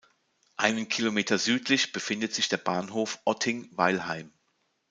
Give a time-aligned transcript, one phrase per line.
[0.57, 4.33] Einen Kilometer südlich befindet sich der Bahnhof Otting-Weilheim.